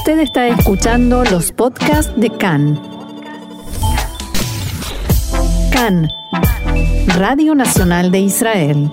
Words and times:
Usted 0.00 0.20
está 0.20 0.48
escuchando 0.48 1.24
los 1.24 1.52
podcasts 1.52 2.10
de 2.18 2.30
CAN. 2.30 2.80
CAN, 5.70 6.08
Radio 7.18 7.54
Nacional 7.54 8.10
de 8.10 8.20
Israel. 8.20 8.90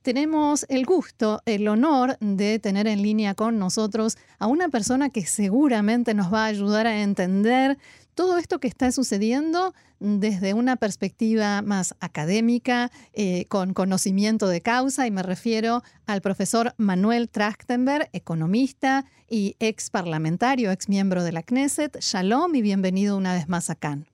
Tenemos 0.00 0.64
el 0.70 0.86
gusto, 0.86 1.42
el 1.44 1.68
honor 1.68 2.16
de 2.20 2.58
tener 2.58 2.86
en 2.86 3.02
línea 3.02 3.34
con 3.34 3.58
nosotros 3.58 4.16
a 4.38 4.46
una 4.46 4.70
persona 4.70 5.10
que 5.10 5.26
seguramente 5.26 6.14
nos 6.14 6.32
va 6.32 6.44
a 6.44 6.46
ayudar 6.46 6.86
a 6.86 7.02
entender 7.02 7.76
todo 8.16 8.38
esto 8.38 8.58
que 8.58 8.66
está 8.66 8.90
sucediendo 8.90 9.74
desde 10.00 10.54
una 10.54 10.76
perspectiva 10.76 11.62
más 11.62 11.94
académica, 12.00 12.90
eh, 13.12 13.44
con 13.46 13.74
conocimiento 13.74 14.48
de 14.48 14.62
causa, 14.62 15.06
y 15.06 15.10
me 15.10 15.22
refiero 15.22 15.82
al 16.06 16.22
profesor 16.22 16.72
Manuel 16.78 17.28
Trachtenberg, 17.28 18.08
economista 18.12 19.04
y 19.28 19.54
ex 19.60 19.90
parlamentario, 19.90 20.72
ex 20.72 20.88
miembro 20.88 21.22
de 21.22 21.32
la 21.32 21.42
Knesset. 21.42 21.98
Shalom 22.00 22.54
y 22.54 22.62
bienvenido 22.62 23.16
una 23.16 23.34
vez 23.34 23.48
más 23.48 23.68
a 23.70 23.76
Cannes. 23.76 24.08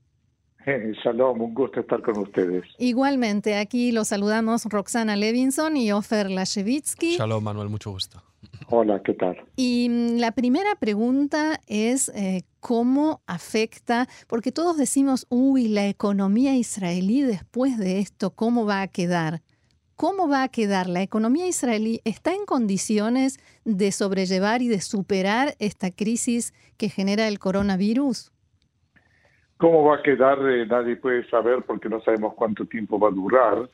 Eh, 0.67 0.93
shalom, 1.05 1.41
un 1.41 1.55
gusto 1.55 1.81
estar 1.81 2.03
con 2.03 2.19
ustedes. 2.19 2.65
Igualmente, 2.79 3.57
aquí 3.57 3.93
los 3.93 4.09
saludamos 4.09 4.65
Roxana 4.65 5.15
Levinson 5.15 5.77
y 5.77 5.93
Ofer 5.93 6.29
Lashevitsky. 6.29 7.17
Shalom, 7.17 7.45
Manuel, 7.45 7.69
mucho 7.69 7.93
gusto. 7.93 8.21
Hola, 8.75 9.03
¿qué 9.03 9.13
tal? 9.13 9.37
Y 9.55 9.89
mm, 9.91 10.19
la 10.19 10.33
primera 10.33 10.75
pregunta 10.81 11.61
es 11.67 12.09
eh, 12.17 12.45
cómo 12.59 13.21
afecta, 13.27 14.07
porque 14.29 14.51
todos 14.51 14.79
decimos, 14.79 15.27
uy, 15.29 15.69
la 15.69 15.87
economía 15.89 16.55
israelí 16.55 17.21
después 17.21 17.77
de 17.77 17.99
esto, 17.99 18.31
¿cómo 18.31 18.65
va 18.65 18.81
a 18.81 18.89
quedar? 18.89 19.41
¿Cómo 19.95 20.27
va 20.27 20.43
a 20.43 20.49
quedar? 20.49 20.89
¿La 20.89 21.03
economía 21.03 21.47
israelí 21.47 22.01
está 22.07 22.33
en 22.33 22.47
condiciones 22.47 23.37
de 23.67 23.93
sobrellevar 23.93 24.63
y 24.63 24.69
de 24.69 24.81
superar 24.81 25.49
esta 25.59 25.91
crisis 25.91 26.55
que 26.79 26.89
genera 26.89 27.29
el 27.29 27.39
coronavirus? 27.39 28.33
¿Cómo 29.59 29.85
va 29.85 29.97
a 29.97 30.03
quedar? 30.03 30.39
Eh, 30.49 30.65
nadie 30.65 30.97
puede 30.97 31.29
saber 31.29 31.63
porque 31.67 31.91
no 31.91 32.01
sabemos 32.01 32.33
cuánto 32.33 32.65
tiempo 32.65 32.99
va 32.99 33.09
a 33.09 33.13
durar 33.13 33.69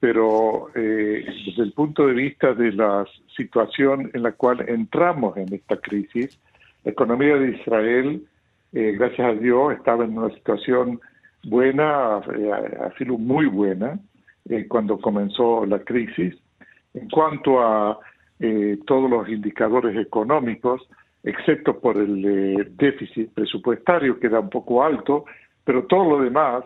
pero 0.00 0.70
eh, 0.74 1.24
desde 1.46 1.62
el 1.62 1.72
punto 1.74 2.06
de 2.06 2.14
vista 2.14 2.54
de 2.54 2.72
la 2.72 3.04
situación 3.36 4.10
en 4.14 4.22
la 4.22 4.32
cual 4.32 4.66
entramos 4.66 5.36
en 5.36 5.52
esta 5.52 5.76
crisis, 5.76 6.40
la 6.84 6.92
economía 6.92 7.36
de 7.36 7.50
Israel, 7.50 8.26
eh, 8.72 8.96
gracias 8.98 9.28
a 9.28 9.34
Dios, 9.34 9.74
estaba 9.74 10.04
en 10.04 10.16
una 10.16 10.34
situación 10.34 11.00
buena, 11.44 12.22
eh, 12.34 12.78
así 12.80 13.04
muy 13.04 13.46
buena, 13.46 14.00
cuando 14.68 14.98
comenzó 14.98 15.64
la 15.66 15.78
crisis. 15.80 16.34
En 16.94 17.08
cuanto 17.08 17.60
a 17.60 18.00
todos 18.86 19.08
los 19.08 19.28
indicadores 19.28 19.96
económicos, 19.96 20.80
excepto 21.22 21.78
por 21.78 21.96
el 21.98 22.74
déficit 22.76 23.32
presupuestario, 23.32 24.18
que 24.18 24.26
era 24.26 24.40
un 24.40 24.50
poco 24.50 24.82
alto, 24.82 25.24
pero 25.62 25.84
todo 25.84 26.16
lo 26.16 26.24
demás 26.24 26.64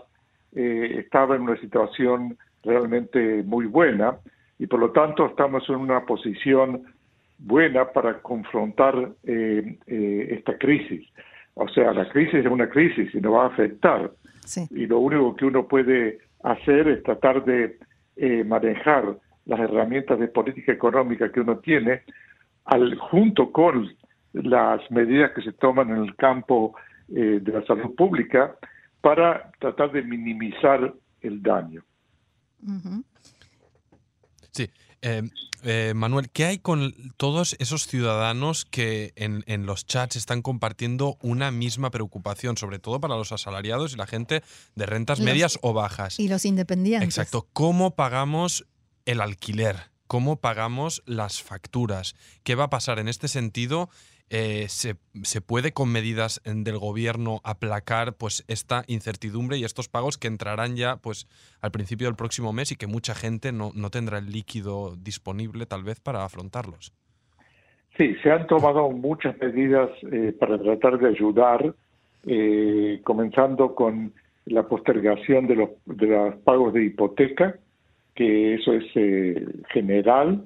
estaba 0.55 1.37
en 1.37 1.43
una 1.43 1.61
situación 1.61 2.39
realmente 2.65 3.43
muy 3.45 3.67
buena 3.67 4.19
y 4.59 4.67
por 4.67 4.81
lo 4.81 4.91
tanto 4.93 5.27
estamos 5.27 5.69
en 5.69 5.77
una 5.77 6.05
posición 6.05 6.85
buena 7.39 7.91
para 7.93 8.21
confrontar 8.21 9.13
eh, 9.25 9.79
eh, 9.87 10.29
esta 10.31 10.57
crisis. 10.59 11.07
O 11.55 11.69
sea, 11.69 11.93
la 11.93 12.09
crisis 12.09 12.35
es 12.35 12.47
una 12.47 12.69
crisis 12.69 13.15
y 13.15 13.21
nos 13.21 13.35
va 13.35 13.45
a 13.45 13.49
afectar. 13.49 14.11
Y 14.71 14.87
lo 14.87 14.99
único 14.99 15.35
que 15.37 15.47
uno 15.47 15.67
puede 15.67 16.19
hacer 16.43 16.89
es 16.89 17.03
tratar 17.03 17.45
de 17.45 17.79
eh, 18.17 18.45
manejar 18.45 19.17
las 19.47 19.61
herramientas 19.61 20.19
de 20.19 20.29
política 20.29 20.73
económica 20.73 21.31
que 21.31 21.41
uno 21.41 21.59
tiene 21.59 22.03
al, 22.65 22.97
junto 22.97 23.53
con 23.53 23.89
las 24.33 24.91
medidas 24.91 25.33
que 25.33 25.43
se 25.43 25.53
toman 25.53 25.91
en 25.91 25.99
el 25.99 26.17
campo 26.17 26.75
de 27.07 27.53
la 27.53 27.63
salud 27.67 27.95
pública 27.95 28.57
para 29.03 29.51
tratar 29.61 29.93
de 29.93 30.03
minimizar 30.03 30.95
el 31.21 31.43
daño. 31.43 31.83
Sí. 34.53 34.71
Eh, 35.03 35.23
eh, 35.65 35.93
Manuel, 35.95 36.31
¿qué 36.31 36.45
hay 36.45 36.59
con 36.59 36.95
todos 37.17 37.57
esos 37.59 37.87
ciudadanos 37.87 38.65
que 38.65 39.13
en, 39.17 39.67
los 39.67 39.87
chats 39.87 40.17
están 40.17 40.43
compartiendo 40.43 41.19
una 41.21 41.51
misma 41.51 41.91
preocupación, 41.91 42.57
sobre 42.57 42.79
todo 42.79 43.01
para 43.01 43.17
los 43.17 43.33
asalariados 43.33 43.93
y 43.93 43.97
la 43.97 44.07
gente 44.07 44.43
de 44.75 44.87
rentas 44.87 45.21
medias 45.21 45.59
o 45.63 45.73
bajas? 45.73 46.21
Y 46.21 46.29
los 46.29 46.45
independientes. 46.45 47.09
Exacto. 47.09 47.49
¿Cómo 47.53 47.95
pagamos 47.97 48.67
el 49.07 49.21
alquiler? 49.21 49.91
¿Cómo 50.07 50.37
pagamos 50.37 51.03
las 51.07 51.43
facturas? 51.43 52.15
¿Qué 52.43 52.55
va 52.55 52.65
a 52.65 52.71
pasar 52.71 52.99
en 52.99 53.09
este 53.09 53.29
sentido? 53.29 53.89
Eh, 54.31 54.65
se, 54.69 54.95
se, 55.23 55.43
puede 55.43 55.73
con 55.73 55.93
medidas 55.93 56.41
del 56.45 56.79
gobierno 56.79 57.41
aplacar 57.45 58.15
pues 58.15 58.43
esta 58.49 58.83
incertidumbre 58.87 59.59
y 59.59 59.65
estos 59.65 59.89
pagos 59.89 60.17
que 60.17 60.29
entrarán 60.29 60.77
ya 60.77 60.97
pues 60.97 61.29
al 61.61 61.71
principio 61.71 62.07
del 62.07 62.17
próximo 62.17 62.53
mes 62.55 62.73
y 62.73 62.77
que 62.77 62.87
mucha 62.87 63.15
gente 63.15 63.53
no, 63.53 63.71
no 63.75 63.91
tendrá 63.91 64.19
el 64.19 64.33
líquido 64.33 64.97
disponible 64.97 65.67
tal 65.67 65.85
vez 65.85 66.01
para 66.01 66.25
afrontarlos. 66.25 66.95
Sí, 67.99 68.17
se 68.23 68.31
han 68.31 68.47
tomado 68.47 68.91
muchas 68.91 69.39
medidas 69.39 69.91
eh, 70.11 70.35
para 70.41 70.59
tratar 70.59 70.99
de 70.99 71.09
ayudar, 71.11 71.75
eh, 72.27 73.01
comenzando 73.05 73.75
con 73.75 74.15
la 74.47 74.67
postergación 74.67 75.47
de 75.47 75.55
los, 75.55 75.71
de 75.85 76.07
los 76.07 76.37
pagos 76.37 76.73
de 76.73 76.87
hipoteca, 76.87 77.57
que 78.15 78.55
eso 78.55 78.73
es 78.73 78.85
general, 79.73 80.45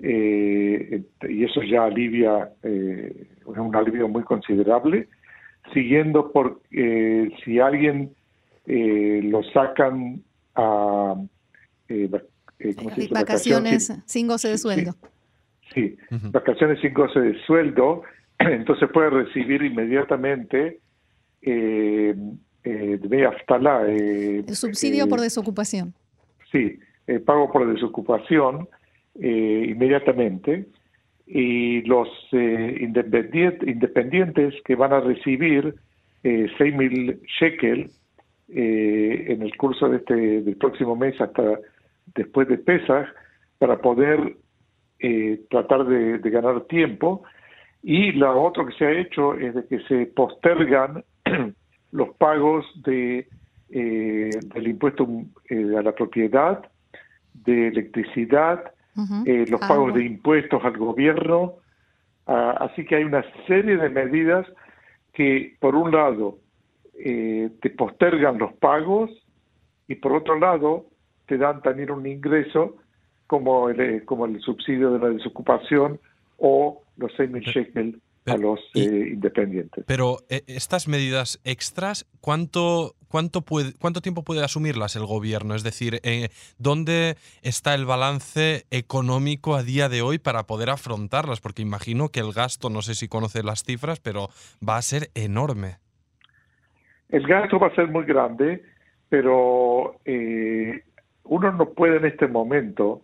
eh, 0.00 1.02
y 1.28 1.44
eso 1.44 1.62
ya 1.62 1.84
alivia, 1.84 2.50
eh, 2.62 3.26
es 3.40 3.58
un 3.58 3.74
alivio 3.74 4.08
muy 4.08 4.22
considerable, 4.22 5.08
siguiendo 5.72 6.30
por 6.32 6.60
eh, 6.70 7.30
si 7.44 7.58
alguien 7.58 8.14
eh, 8.66 9.20
lo 9.24 9.42
sacan 9.44 10.22
a 10.54 11.14
vacaciones 13.10 13.92
sin 14.06 14.28
goce 14.28 14.48
de 14.48 14.58
sueldo. 14.58 14.94
Sí, 15.72 15.96
vacaciones 16.32 16.80
sin 16.80 16.94
goce 16.94 17.20
de 17.20 17.38
sueldo, 17.44 18.02
entonces 18.38 18.88
puede 18.92 19.10
recibir 19.10 19.62
inmediatamente 19.62 20.80
eh, 21.42 22.14
el 22.64 23.00
subsidio 24.54 25.08
por 25.08 25.20
desocupación. 25.20 25.94
Sí, 26.50 26.78
pago 27.24 27.50
por 27.50 27.72
desocupación 27.72 28.68
eh, 29.20 29.66
inmediatamente 29.70 30.66
y 31.28 31.82
los 31.82 32.08
eh, 32.32 32.78
independientes 32.80 34.54
que 34.64 34.74
van 34.74 34.94
a 34.94 35.00
recibir 35.00 35.74
eh, 36.24 36.48
6.000 36.58 37.20
shekel 37.38 37.90
eh, 38.48 39.26
en 39.28 39.42
el 39.42 39.54
curso 39.56 39.90
de 39.90 39.98
este, 39.98 40.14
del 40.14 40.56
próximo 40.56 40.96
mes 40.96 41.20
hasta 41.20 41.58
después 42.14 42.48
de 42.48 42.56
Pesach 42.58 43.06
para 43.58 43.78
poder 43.78 44.36
tratar 45.50 45.84
de, 45.84 46.18
ganar 46.30 46.62
tiempo. 46.62 47.22
Y 47.82 48.12
lo 48.12 48.42
otro 48.42 48.66
que 48.66 48.74
se 48.74 48.86
ha 48.86 48.98
hecho 48.98 49.34
es 49.34 49.54
de 49.54 49.66
que 49.66 49.80
se 49.80 50.06
postergan 50.06 51.04
los 51.92 52.14
pagos 52.16 52.66
de 52.84 53.28
del 53.68 54.66
impuesto 54.66 55.06
a 55.50 55.82
la 55.82 55.92
propiedad, 55.92 56.64
de 57.34 57.68
electricidad, 57.68 58.72
eh, 59.26 59.44
los 59.48 59.60
pagos 59.60 59.94
de 59.94 60.04
impuestos 60.04 60.64
al 60.64 60.76
gobierno. 60.76 61.54
Ah, 62.26 62.56
así 62.60 62.84
que 62.84 62.96
hay 62.96 63.04
una 63.04 63.24
serie 63.46 63.76
de 63.76 63.88
medidas 63.88 64.46
que, 65.12 65.56
por 65.60 65.74
un 65.74 65.92
lado, 65.92 66.38
eh, 66.98 67.50
te 67.60 67.70
postergan 67.70 68.38
los 68.38 68.52
pagos 68.54 69.10
y, 69.86 69.94
por 69.96 70.12
otro 70.12 70.38
lado, 70.38 70.86
te 71.26 71.38
dan 71.38 71.62
también 71.62 71.90
un 71.90 72.06
ingreso 72.06 72.76
como 73.26 73.68
el, 73.68 73.80
eh, 73.80 74.04
como 74.04 74.26
el 74.26 74.40
subsidio 74.40 74.90
de 74.92 74.98
la 74.98 75.08
desocupación 75.10 76.00
o 76.38 76.82
los 76.96 77.12
6.000 77.12 77.40
shekels 77.42 77.96
a 78.26 78.36
los 78.36 78.60
independientes. 78.74 79.84
Pero 79.86 80.18
estas 80.28 80.86
medidas 80.86 81.40
extras, 81.44 82.06
¿cuánto 82.20 82.94
¿cuánto, 83.08 83.42
¿cuánto 83.80 84.00
tiempo 84.00 84.22
puede 84.22 84.44
asumirlas 84.44 84.96
el 84.96 85.06
gobierno? 85.06 85.54
Es 85.54 85.62
decir, 85.62 86.00
eh, 86.02 86.28
¿dónde 86.58 87.16
está 87.42 87.74
el 87.74 87.86
balance 87.86 88.64
económico 88.70 89.54
a 89.54 89.62
día 89.62 89.88
de 89.88 90.02
hoy 90.02 90.18
para 90.18 90.44
poder 90.44 90.70
afrontarlas? 90.70 91.40
Porque 91.40 91.62
imagino 91.62 92.08
que 92.08 92.20
el 92.20 92.32
gasto, 92.32 92.70
no 92.70 92.82
sé 92.82 92.94
si 92.94 93.08
conoce 93.08 93.42
las 93.42 93.64
cifras, 93.64 94.00
pero 94.00 94.28
va 94.66 94.76
a 94.76 94.82
ser 94.82 95.08
enorme. 95.14 95.76
El 97.08 97.26
gasto 97.26 97.58
va 97.58 97.68
a 97.68 97.74
ser 97.74 97.88
muy 97.88 98.04
grande, 98.04 98.62
pero 99.08 99.96
eh, 100.04 100.82
uno 101.24 101.52
no 101.52 101.70
puede 101.70 101.96
en 101.96 102.04
este 102.04 102.28
momento 102.28 103.02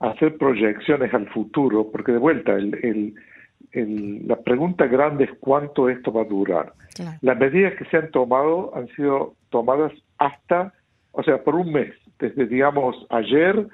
hacer 0.00 0.36
proyecciones 0.36 1.12
al 1.14 1.28
futuro, 1.28 1.90
porque 1.92 2.12
de 2.12 2.18
vuelta 2.18 2.52
el 2.52 3.14
la 3.74 4.36
pregunta 4.36 4.86
grande 4.86 5.24
es 5.24 5.30
cuánto 5.40 5.88
esto 5.88 6.12
va 6.12 6.22
a 6.22 6.26
durar. 6.26 6.72
Las 7.22 7.38
medidas 7.38 7.74
que 7.76 7.86
se 7.86 7.96
han 7.96 8.10
tomado 8.10 8.74
han 8.76 8.88
sido 8.88 9.34
tomadas 9.50 9.92
hasta, 10.18 10.72
o 11.12 11.22
sea, 11.22 11.42
por 11.42 11.54
un 11.54 11.72
mes, 11.72 11.94
desde, 12.18 12.46
digamos, 12.46 12.94
ayer 13.10 13.66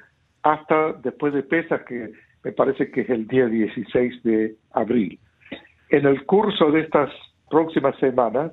hasta 0.42 0.92
después 1.02 1.34
de 1.34 1.42
PESA, 1.42 1.84
que 1.84 2.12
me 2.44 2.52
parece 2.52 2.90
que 2.90 3.00
es 3.02 3.10
el 3.10 3.26
día 3.26 3.46
16 3.46 4.22
de 4.22 4.54
abril. 4.72 5.18
En 5.90 6.06
el 6.06 6.24
curso 6.26 6.70
de 6.70 6.80
estas 6.80 7.10
próximas 7.50 7.96
semanas, 7.98 8.52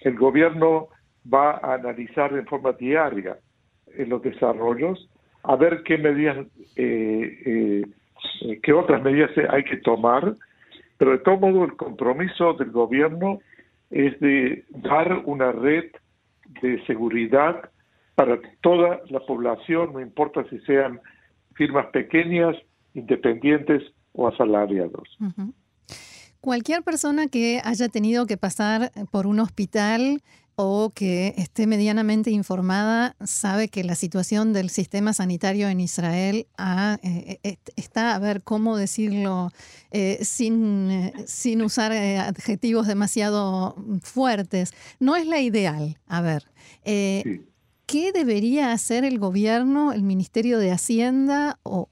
el 0.00 0.16
gobierno 0.16 0.88
va 1.32 1.58
a 1.62 1.74
analizar 1.74 2.32
en 2.32 2.46
forma 2.46 2.72
diaria 2.72 3.36
en 3.96 4.08
los 4.08 4.22
desarrollos, 4.22 5.08
a 5.42 5.56
ver 5.56 5.82
qué 5.84 5.98
medidas, 5.98 6.46
eh, 6.76 7.84
eh, 8.42 8.60
qué 8.62 8.72
otras 8.72 9.02
medidas 9.02 9.30
hay 9.50 9.64
que 9.64 9.76
tomar, 9.78 10.34
pero 10.98 11.12
de 11.12 11.18
todo 11.18 11.38
modo 11.38 11.64
el 11.64 11.76
compromiso 11.76 12.54
del 12.54 12.70
gobierno 12.70 13.40
es 13.90 14.18
de 14.20 14.64
dar 14.70 15.22
una 15.26 15.52
red 15.52 15.84
de 16.62 16.84
seguridad 16.86 17.70
para 18.14 18.38
toda 18.62 19.00
la 19.10 19.20
población, 19.20 19.92
no 19.92 20.00
importa 20.00 20.44
si 20.48 20.58
sean 20.60 21.00
firmas 21.54 21.86
pequeñas, 21.86 22.56
independientes 22.94 23.82
o 24.12 24.26
asalariados. 24.26 25.18
Cualquier 26.40 26.82
persona 26.82 27.26
que 27.28 27.60
haya 27.62 27.88
tenido 27.88 28.26
que 28.26 28.36
pasar 28.36 28.90
por 29.10 29.26
un 29.26 29.40
hospital 29.40 30.22
o 30.56 30.90
que 30.90 31.34
esté 31.36 31.66
medianamente 31.66 32.30
informada 32.30 33.14
sabe 33.24 33.68
que 33.68 33.84
la 33.84 33.94
situación 33.94 34.54
del 34.54 34.70
sistema 34.70 35.12
sanitario 35.12 35.68
en 35.68 35.80
Israel 35.80 36.46
eh, 37.02 37.38
eh, 37.42 37.58
está, 37.76 38.14
a 38.14 38.18
ver, 38.18 38.42
¿cómo 38.42 38.78
decirlo? 38.78 39.52
Eh, 39.90 40.18
sin, 40.24 41.12
sin 41.26 41.62
usar 41.62 41.92
adjetivos 41.92 42.86
demasiado 42.86 43.76
fuertes. 44.02 44.72
No 44.98 45.14
es 45.14 45.26
la 45.26 45.40
ideal, 45.40 45.98
a 46.06 46.22
ver. 46.22 46.44
¿Qué 47.86 48.10
debería 48.10 48.72
hacer 48.72 49.04
el 49.04 49.20
gobierno, 49.20 49.92
el 49.92 50.02
Ministerio 50.02 50.58
de 50.58 50.72
Hacienda 50.72 51.60
o, 51.62 51.88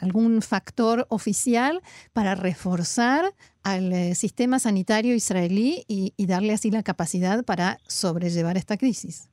algún 0.00 0.40
factor 0.40 1.06
oficial 1.10 1.82
para 2.14 2.34
reforzar 2.34 3.34
al 3.72 3.92
eh, 3.92 4.14
sistema 4.14 4.58
sanitario 4.58 5.14
israelí 5.14 5.84
y, 5.88 6.12
darle 6.26 6.52
así 6.52 6.70
la 6.70 6.82
capacidad 6.82 7.44
para 7.44 7.78
sobrellevar 7.86 8.56
esta 8.56 8.76
crisis? 8.76 9.30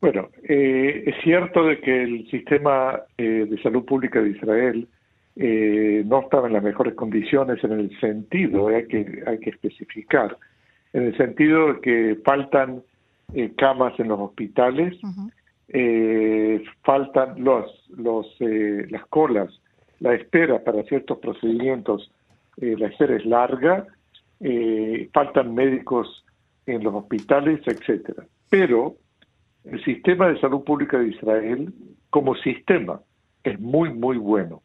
Bueno, 0.00 0.28
eh, 0.48 1.04
es 1.06 1.14
cierto 1.24 1.64
de 1.64 1.80
que 1.80 2.02
el 2.02 2.30
sistema 2.30 3.00
eh, 3.16 3.46
de 3.50 3.62
salud 3.62 3.84
pública 3.84 4.20
de 4.20 4.30
Israel 4.30 4.88
no 5.40 6.20
estaba 6.22 6.48
en 6.48 6.54
las 6.54 6.64
mejores 6.64 6.94
condiciones 6.94 7.62
en 7.62 7.70
el 7.70 8.00
sentido, 8.00 8.66
hay 8.68 8.88
que, 8.88 9.22
hay 9.24 9.38
que 9.38 9.50
especificar, 9.50 10.36
en 10.92 11.04
el 11.04 11.16
sentido 11.16 11.74
de 11.74 11.80
que 11.80 12.18
faltan 12.24 12.82
camas 13.56 13.92
en 14.00 14.08
los 14.08 14.18
hospitales, 14.18 14.98
faltan 16.82 17.44
los, 17.44 17.88
los, 17.96 18.26
las 18.40 19.06
colas, 19.06 19.48
la 20.00 20.14
espera 20.14 20.64
para 20.64 20.82
ciertos 20.82 21.18
procedimientos, 21.18 22.10
la 22.60 22.86
espera 22.88 23.16
es 23.16 23.24
larga, 23.24 23.86
faltan 25.12 25.54
médicos 25.54 26.24
en 26.66 26.82
los 26.84 26.94
hospitales, 26.94 27.60
etcétera. 27.66 28.24
Pero 28.50 28.96
el 29.64 29.82
sistema 29.84 30.28
de 30.28 30.40
salud 30.40 30.64
pública 30.64 30.98
de 30.98 31.08
Israel, 31.08 31.72
como 32.10 32.34
sistema, 32.36 33.00
es 33.42 33.58
muy, 33.60 33.92
muy 33.92 34.16
bueno. 34.16 34.62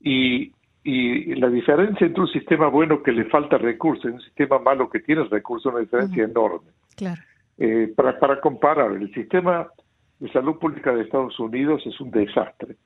Y, 0.00 0.52
y 0.84 1.34
la 1.36 1.48
diferencia 1.48 2.06
entre 2.06 2.22
un 2.22 2.28
sistema 2.28 2.68
bueno 2.68 3.02
que 3.02 3.12
le 3.12 3.24
falta 3.26 3.58
recursos 3.58 4.04
y 4.04 4.14
un 4.14 4.20
sistema 4.20 4.58
malo 4.58 4.90
que 4.90 5.00
tiene 5.00 5.24
recursos 5.24 5.70
es 5.70 5.74
una 5.74 5.80
diferencia 5.80 6.24
enorme. 6.24 6.70
Claro. 6.96 7.20
Eh, 7.58 7.92
para, 7.94 8.18
para 8.18 8.40
comparar, 8.40 8.92
el 8.92 9.12
sistema 9.14 9.68
de 10.18 10.32
salud 10.32 10.58
pública 10.58 10.92
de 10.92 11.02
Estados 11.02 11.38
Unidos 11.38 11.82
es 11.86 12.00
un 12.00 12.10
desastre. 12.10 12.76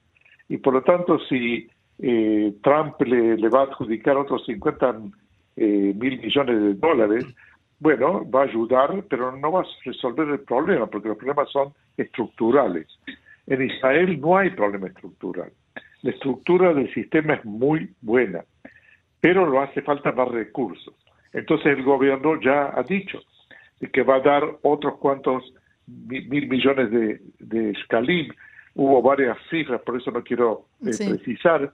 Y 0.48 0.58
por 0.58 0.74
lo 0.74 0.82
tanto, 0.82 1.18
si 1.28 1.68
eh, 1.98 2.54
Trump 2.62 3.00
le, 3.02 3.36
le, 3.36 3.48
va 3.48 3.60
a 3.60 3.64
adjudicar 3.64 4.16
otros 4.16 4.44
50 4.46 4.96
eh, 5.56 5.94
mil 5.96 6.20
millones 6.20 6.60
de 6.60 6.74
dólares, 6.74 7.24
bueno, 7.78 8.28
va 8.30 8.42
a 8.42 8.44
ayudar, 8.44 9.04
pero 9.08 9.36
no 9.36 9.52
va 9.52 9.60
a 9.60 9.66
resolver 9.84 10.28
el 10.28 10.40
problema, 10.40 10.86
porque 10.86 11.08
los 11.08 11.16
problemas 11.16 11.50
son 11.50 11.72
estructurales. 11.96 12.86
En 13.46 13.62
Israel 13.62 14.20
no 14.20 14.36
hay 14.36 14.50
problema 14.50 14.88
estructural. 14.88 15.52
La 16.02 16.10
estructura 16.10 16.72
del 16.74 16.92
sistema 16.92 17.34
es 17.34 17.44
muy 17.44 17.90
buena, 18.00 18.44
pero 19.20 19.46
lo 19.46 19.60
hace 19.60 19.82
falta 19.82 20.12
más 20.12 20.28
recursos. 20.28 20.94
Entonces 21.32 21.66
el 21.66 21.82
gobierno 21.82 22.40
ya 22.40 22.72
ha 22.74 22.82
dicho, 22.82 23.20
que 23.92 24.02
va 24.02 24.16
a 24.16 24.20
dar 24.20 24.42
otros 24.62 24.98
cuantos 24.98 25.52
mil 25.86 26.48
millones 26.48 26.90
de, 26.90 27.20
de 27.38 27.74
Hubo 28.78 29.00
varias 29.00 29.38
cifras, 29.48 29.80
por 29.82 29.96
eso 29.96 30.10
no 30.10 30.22
quiero 30.22 30.66
eh, 30.82 30.90
precisar, 30.98 31.72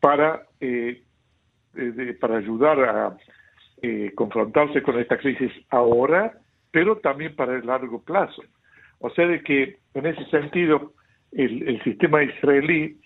para, 0.00 0.42
eh, 0.60 1.02
para 2.20 2.38
ayudar 2.38 2.80
a 2.80 3.16
eh, 3.82 4.12
confrontarse 4.14 4.82
con 4.82 4.98
esta 4.98 5.18
crisis 5.18 5.52
ahora, 5.70 6.32
pero 6.70 6.96
también 6.96 7.36
para 7.36 7.56
el 7.56 7.66
largo 7.66 8.02
plazo. 8.02 8.42
O 9.00 9.10
sea, 9.10 9.26
de 9.26 9.42
que 9.42 9.78
en 9.94 10.06
ese 10.06 10.24
sentido 10.26 10.92
el, 11.32 11.82
sistema 11.84 12.22
israelí 12.22 12.98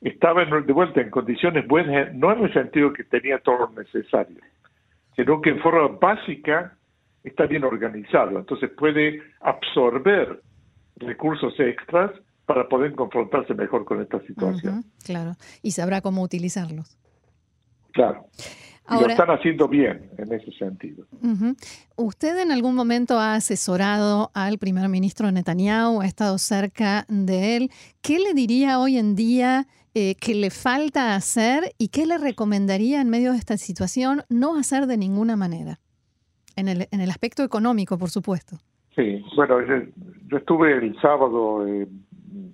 estaba 0.00 0.44
de 0.44 0.72
vuelta 0.72 1.00
en 1.00 1.10
condiciones 1.10 1.66
buenas, 1.66 2.12
no 2.14 2.32
en 2.32 2.44
el 2.44 2.52
sentido 2.52 2.92
que 2.92 3.04
tenía 3.04 3.38
todo 3.38 3.58
lo 3.58 3.82
necesario, 3.82 4.38
sino 5.14 5.40
que 5.40 5.50
en 5.50 5.60
forma 5.60 5.96
básica 5.98 6.76
está 7.24 7.46
bien 7.46 7.64
organizado, 7.64 8.38
entonces 8.38 8.70
puede 8.70 9.22
absorber 9.40 10.40
recursos 10.96 11.58
extras 11.58 12.12
para 12.46 12.68
poder 12.68 12.94
confrontarse 12.94 13.54
mejor 13.54 13.84
con 13.84 14.00
esta 14.00 14.20
situación. 14.26 14.84
claro, 15.04 15.34
y 15.62 15.72
sabrá 15.72 16.00
cómo 16.00 16.22
utilizarlos. 16.22 16.96
Claro. 17.92 18.26
y 18.90 19.00
lo 19.00 19.08
están 19.08 19.30
haciendo 19.30 19.68
bien 19.68 20.10
en 20.18 20.32
ese 20.32 20.52
sentido. 20.52 21.06
¿Usted 21.96 22.38
en 22.40 22.52
algún 22.52 22.74
momento 22.74 23.18
ha 23.18 23.34
asesorado 23.34 24.30
al 24.34 24.58
primer 24.58 24.88
ministro 24.88 25.30
Netanyahu, 25.32 26.02
ha 26.02 26.06
estado 26.06 26.38
cerca 26.38 27.04
de 27.08 27.56
él? 27.56 27.70
¿Qué 28.02 28.18
le 28.18 28.34
diría 28.34 28.78
hoy 28.78 28.98
en 28.98 29.16
día 29.16 29.66
eh, 29.94 30.14
que 30.20 30.34
le 30.34 30.50
falta 30.50 31.14
hacer 31.14 31.72
y 31.78 31.88
qué 31.88 32.06
le 32.06 32.18
recomendaría 32.18 33.00
en 33.00 33.08
medio 33.08 33.32
de 33.32 33.38
esta 33.38 33.56
situación 33.56 34.22
no 34.28 34.56
hacer 34.56 34.86
de 34.86 34.98
ninguna 34.98 35.36
manera? 35.36 35.80
en 36.56 36.68
el, 36.68 36.88
en 36.90 37.00
el 37.00 37.10
aspecto 37.10 37.44
económico, 37.44 37.98
por 37.98 38.10
supuesto. 38.10 38.56
Sí, 38.96 39.22
bueno, 39.36 39.58
yo 40.26 40.38
estuve 40.38 40.72
el 40.72 40.98
sábado 41.00 41.66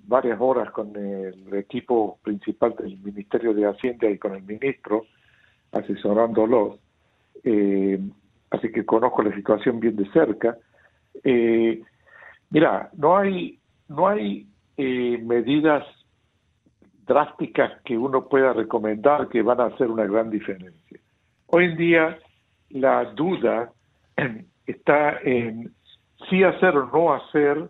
varias 0.07 0.39
horas 0.39 0.71
con 0.71 0.95
el 0.95 1.53
equipo 1.53 2.19
principal 2.23 2.75
del 2.77 2.97
Ministerio 2.99 3.53
de 3.53 3.65
Hacienda 3.65 4.09
y 4.09 4.17
con 4.17 4.35
el 4.35 4.43
ministro, 4.43 5.05
asesorándolos, 5.71 6.79
eh, 7.43 7.99
así 8.51 8.71
que 8.71 8.85
conozco 8.85 9.23
la 9.23 9.35
situación 9.35 9.79
bien 9.79 9.95
de 9.95 10.09
cerca. 10.11 10.57
Eh, 11.23 11.81
mira, 12.49 12.89
no 12.97 13.17
hay, 13.17 13.59
no 13.87 14.07
hay 14.07 14.47
eh, 14.77 15.19
medidas 15.23 15.83
drásticas 17.05 17.81
que 17.83 17.97
uno 17.97 18.27
pueda 18.27 18.53
recomendar 18.53 19.27
que 19.29 19.41
van 19.41 19.59
a 19.59 19.65
hacer 19.65 19.89
una 19.89 20.05
gran 20.05 20.29
diferencia. 20.29 20.99
Hoy 21.47 21.65
en 21.65 21.77
día 21.77 22.19
la 22.69 23.05
duda 23.13 23.71
está 24.65 25.19
en 25.23 25.73
si 26.29 26.43
hacer 26.43 26.77
o 26.77 26.87
no 26.87 27.13
hacer 27.13 27.69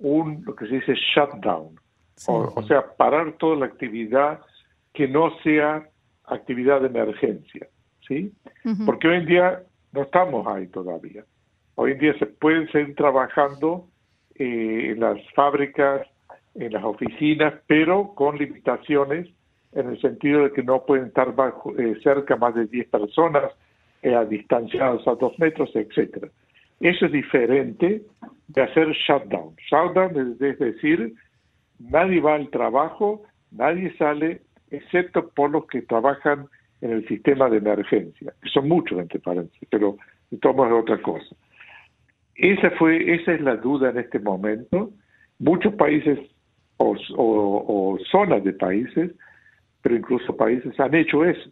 un, 0.00 0.42
lo 0.44 0.54
que 0.54 0.66
se 0.66 0.74
dice 0.76 0.94
shutdown, 0.94 1.78
o, 2.26 2.62
sea, 2.62 2.84
parar 2.96 3.32
toda 3.38 3.56
la 3.56 3.66
actividad 3.66 4.40
que 4.92 5.08
no 5.08 5.30
sea 5.42 5.88
actividad 6.24 6.80
de 6.80 6.88
emergencia, 6.88 7.66
¿sí? 8.06 8.32
Porque 8.84 9.08
hoy 9.08 9.16
en 9.16 9.26
día 9.26 9.62
no 9.92 10.02
estamos 10.02 10.46
ahí 10.46 10.66
todavía. 10.66 11.24
Hoy 11.76 11.92
en 11.92 11.98
día 11.98 12.18
se 12.18 12.26
puede 12.26 12.70
seguir 12.72 12.94
trabajando 12.94 13.88
eh, 14.34 14.90
en 14.92 15.00
las 15.00 15.18
fábricas, 15.34 16.06
en 16.54 16.72
las 16.72 16.84
oficinas, 16.84 17.54
pero 17.66 18.14
con 18.14 18.36
limitaciones 18.36 19.28
en 19.72 19.88
el 19.88 20.00
sentido 20.00 20.44
de 20.44 20.52
que 20.52 20.62
no 20.62 20.84
pueden 20.84 21.06
estar 21.06 21.34
bajo, 21.34 21.76
eh, 21.78 21.98
cerca 22.02 22.36
más 22.36 22.54
de 22.54 22.66
10 22.66 22.88
personas, 22.88 23.52
eh, 24.02 24.16
distanciados 24.28 25.06
a 25.06 25.14
dos 25.14 25.38
metros, 25.38 25.70
etcétera. 25.74 26.28
Eso 26.80 27.06
es 27.06 27.12
diferente 27.12 28.02
de 28.48 28.62
hacer 28.62 28.88
shutdown. 28.92 29.54
Shutdown 29.70 30.38
es, 30.40 30.58
decir, 30.58 31.14
nadie 31.78 32.20
va 32.20 32.34
al 32.34 32.50
trabajo, 32.50 33.22
nadie 33.50 33.94
sale, 33.96 34.42
excepto 34.70 35.28
por 35.30 35.50
los 35.50 35.66
que 35.66 35.82
trabajan 35.82 36.46
en 36.80 36.92
el 36.92 37.06
sistema 37.06 37.48
de 37.50 37.58
emergencia, 37.58 38.32
que 38.42 38.48
son 38.48 38.68
muchos 38.68 38.98
entre 38.98 39.20
paréntesis, 39.20 39.68
pero 39.70 39.96
de 40.30 40.38
es 40.38 40.72
otra 40.72 41.00
cosa. 41.02 41.36
Esa 42.34 42.70
fue, 42.72 43.14
esa 43.14 43.34
es 43.34 43.40
la 43.42 43.56
duda 43.56 43.90
en 43.90 43.98
este 43.98 44.18
momento. 44.18 44.90
Muchos 45.38 45.74
países 45.74 46.18
o, 46.78 46.96
o, 47.16 47.98
zonas 48.10 48.42
de 48.42 48.54
países, 48.54 49.10
pero 49.82 49.96
incluso 49.96 50.34
países 50.34 50.78
han 50.80 50.94
hecho 50.94 51.24
eso 51.24 51.50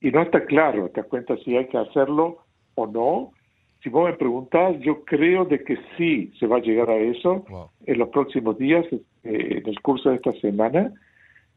y 0.00 0.10
no 0.10 0.22
está 0.22 0.44
claro, 0.44 0.88
te 0.90 1.00
das 1.00 1.10
cuenta 1.10 1.36
si 1.38 1.56
hay 1.56 1.66
que 1.68 1.78
hacerlo 1.78 2.38
o 2.74 2.86
no. 2.86 3.32
Si 3.82 3.88
vos 3.88 4.10
me 4.10 4.16
preguntás, 4.16 4.78
yo 4.80 5.04
creo 5.04 5.44
de 5.44 5.62
que 5.62 5.76
sí 5.96 6.32
se 6.38 6.46
va 6.46 6.56
a 6.56 6.60
llegar 6.60 6.90
a 6.90 6.96
eso 6.96 7.44
en 7.86 7.98
los 7.98 8.08
próximos 8.08 8.58
días, 8.58 8.84
eh, 8.92 9.00
en 9.22 9.68
el 9.68 9.80
curso 9.80 10.10
de 10.10 10.16
esta 10.16 10.32
semana, 10.40 10.92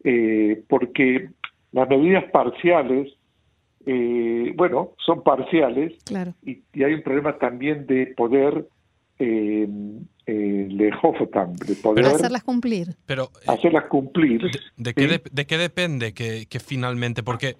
eh, 0.03 0.63
porque 0.67 1.29
las 1.71 1.89
medidas 1.89 2.25
parciales 2.31 3.11
eh, 3.85 4.53
bueno, 4.55 4.91
son 5.03 5.23
parciales 5.23 5.93
Claro. 6.05 6.35
y, 6.43 6.61
y 6.73 6.83
hay 6.83 6.93
un 6.93 7.01
problema 7.01 7.37
también 7.37 7.87
de 7.87 8.07
poder 8.15 8.67
eh, 9.17 9.67
eh, 10.25 10.67
lejofotam, 10.69 11.55
de 11.55 11.75
poder 11.75 12.05
Hacerlas 12.05 12.43
cumplir. 12.43 12.95
Pero, 13.05 13.31
eh, 13.41 13.45
hacerlas 13.47 13.85
cumplir. 13.85 14.41
¿de, 14.41 14.59
de 14.77 14.93
qué 14.93 15.21
de 15.31 15.45
qué 15.45 15.57
depende 15.57 16.13
que, 16.13 16.45
que 16.47 16.59
finalmente? 16.59 17.23
Porque 17.23 17.55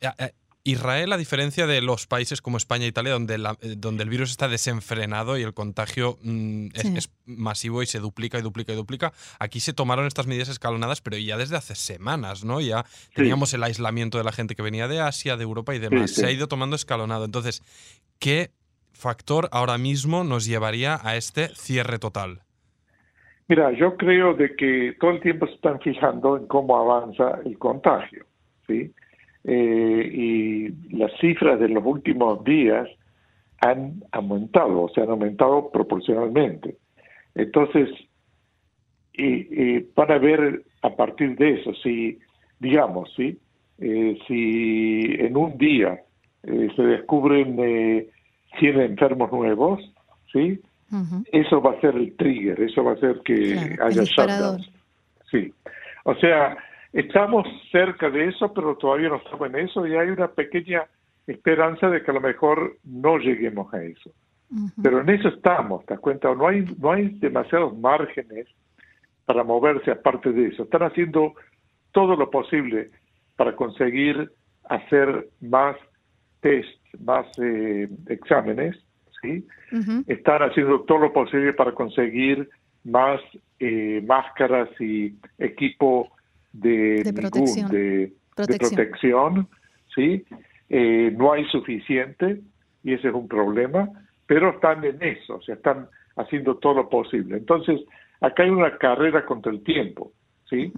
eh, 0.00 0.08
eh, 0.18 0.30
Israel, 0.66 1.12
a 1.12 1.18
diferencia 1.18 1.66
de 1.66 1.82
los 1.82 2.06
países 2.06 2.40
como 2.40 2.56
España 2.56 2.86
e 2.86 2.88
Italia, 2.88 3.12
donde, 3.12 3.36
la- 3.36 3.58
eh, 3.60 3.74
donde 3.76 4.02
el 4.02 4.08
virus 4.08 4.30
está 4.30 4.48
desenfrenado 4.48 5.36
y 5.36 5.42
el 5.42 5.52
contagio 5.52 6.16
mm, 6.22 6.68
es, 6.72 6.82
Sí. 6.82 6.94
es 6.96 7.10
masivo 7.26 7.82
y 7.82 7.86
se 7.86 7.98
duplica 8.00 8.38
y 8.38 8.42
duplica 8.42 8.72
y 8.72 8.76
duplica, 8.76 9.12
aquí 9.38 9.60
se 9.60 9.74
tomaron 9.74 10.06
estas 10.06 10.26
medidas 10.26 10.48
escalonadas, 10.48 11.02
pero 11.02 11.18
ya 11.18 11.36
desde 11.36 11.56
hace 11.56 11.74
semanas, 11.74 12.44
¿no? 12.46 12.62
Ya 12.62 12.86
teníamos 13.14 13.52
el 13.52 13.62
aislamiento 13.62 14.16
de 14.16 14.24
la 14.24 14.32
gente 14.32 14.54
que 14.54 14.62
venía 14.62 14.88
de 14.88 15.00
Asia, 15.00 15.36
de 15.36 15.42
Europa 15.44 15.74
y 15.74 15.78
demás. 15.80 16.10
Sí. 16.12 16.22
Se 16.22 16.26
ha 16.26 16.30
ido 16.30 16.48
tomando 16.48 16.76
escalonado. 16.76 17.26
Entonces, 17.26 17.62
¿qué 18.18 18.50
factor 18.94 19.50
ahora 19.52 19.76
mismo 19.76 20.24
nos 20.24 20.46
llevaría 20.46 20.98
a 21.02 21.16
este 21.16 21.48
cierre 21.56 21.98
total? 21.98 22.40
Mira, 23.48 23.70
yo 23.78 23.98
creo 23.98 24.32
de 24.32 24.56
que 24.56 24.96
todo 24.98 25.10
el 25.10 25.20
tiempo 25.20 25.46
se 25.46 25.52
están 25.56 25.78
fijando 25.80 26.38
en 26.38 26.46
cómo 26.46 26.78
avanza 26.78 27.38
el 27.44 27.58
contagio, 27.58 28.24
¿sí? 28.66 28.90
Eh, 29.44 30.10
y 30.12 30.96
las 30.96 31.12
cifras 31.20 31.60
de 31.60 31.68
los 31.68 31.84
últimos 31.84 32.42
días 32.44 32.88
han 33.60 34.02
aumentado, 34.12 34.82
o 34.82 34.88
sea, 34.88 35.04
han 35.04 35.10
aumentado 35.10 35.70
proporcionalmente. 35.70 36.76
Entonces, 37.34 37.88
y, 39.12 39.26
y 39.26 39.86
van 39.94 40.10
a 40.10 40.18
ver 40.18 40.64
a 40.82 40.90
partir 40.96 41.36
de 41.36 41.60
eso, 41.60 41.72
si, 41.82 42.18
digamos, 42.58 43.12
¿sí? 43.16 43.38
Eh, 43.78 44.18
si 44.28 45.00
en 45.18 45.36
un 45.36 45.58
día 45.58 46.00
eh, 46.44 46.68
se 46.76 46.82
descubren 46.82 47.56
eh, 47.58 48.08
100 48.58 48.80
enfermos 48.80 49.32
nuevos, 49.32 49.80
¿sí? 50.32 50.60
Eso 51.32 51.60
va 51.60 51.72
a 51.72 51.80
ser 51.80 51.96
el 51.96 52.14
trigger, 52.16 52.60
eso 52.60 52.84
va 52.84 52.92
a 52.92 52.94
hacer 52.94 53.20
que 53.24 53.54
Claro, 53.54 53.84
haya 53.86 54.02
shutdowns. 54.04 54.70
Sí. 55.28 55.52
O 56.04 56.14
sea, 56.14 56.56
estamos 56.94 57.46
cerca 57.70 58.08
de 58.08 58.28
eso, 58.28 58.52
pero 58.54 58.76
todavía 58.76 59.08
no 59.08 59.16
estamos 59.16 59.48
en 59.48 59.56
eso 59.56 59.86
y 59.86 59.96
hay 59.96 60.08
una 60.08 60.28
pequeña 60.28 60.84
esperanza 61.26 61.90
de 61.90 62.02
que 62.02 62.10
a 62.10 62.14
lo 62.14 62.20
mejor 62.20 62.78
no 62.84 63.18
lleguemos 63.18 63.72
a 63.74 63.82
eso. 63.82 64.10
Pero 64.80 65.00
en 65.00 65.08
eso 65.10 65.28
estamos, 65.28 65.84
¿te 65.84 65.94
das 65.94 66.00
cuenta? 66.00 66.32
No 66.32 66.46
hay, 66.46 66.64
no 66.78 66.92
hay 66.92 67.08
demasiados 67.18 67.76
márgenes 67.76 68.46
para 69.24 69.42
moverse 69.42 69.90
aparte 69.90 70.32
de 70.32 70.48
eso. 70.48 70.62
Están 70.62 70.84
haciendo 70.84 71.34
todo 71.90 72.14
lo 72.14 72.30
posible 72.30 72.90
para 73.36 73.56
conseguir 73.56 74.30
hacer 74.68 75.28
más 75.40 75.76
test, 76.40 76.78
más 77.00 77.26
eh, 77.42 77.88
exámenes, 78.06 78.76
¿sí? 79.20 79.44
Están 80.06 80.42
haciendo 80.42 80.82
todo 80.82 80.98
lo 80.98 81.12
posible 81.12 81.52
para 81.54 81.72
conseguir 81.72 82.48
más 82.84 83.20
eh, 83.58 84.04
máscaras 84.06 84.68
y 84.78 85.16
equipo 85.38 86.12
de, 86.54 87.02
De 87.02 87.12
ningún- 87.12 87.14
protección. 87.20 87.70
de, 87.70 87.78
de 87.80 88.12
Protección. 88.34 88.74
protección, 88.74 89.48
¿sí? 89.94 90.24
Eh, 90.70 91.12
no 91.16 91.32
hay 91.32 91.44
suficiente 91.46 92.40
y 92.82 92.94
ese 92.94 93.08
es 93.08 93.14
un 93.14 93.28
problema, 93.28 93.88
pero 94.26 94.50
están 94.50 94.82
en 94.84 95.02
eso, 95.02 95.36
o 95.36 95.42
sea, 95.42 95.54
están 95.56 95.88
haciendo 96.16 96.56
todo 96.56 96.74
lo 96.74 96.88
posible. 96.88 97.36
Entonces, 97.36 97.80
acá 98.20 98.44
hay 98.44 98.50
una 98.50 98.78
carrera 98.78 99.24
contra 99.26 99.52
el 99.52 99.62
tiempo, 99.62 100.12
¿sí? 100.48 100.72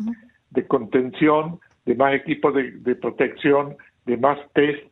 De 0.51 0.67
contención, 0.67 1.61
de 1.85 1.95
más 1.95 2.15
equipos 2.15 2.55
de, 2.55 2.73
de 2.73 2.95
protección, 2.97 3.77
de 4.07 4.17
más 4.17 4.39
test, 4.55 4.83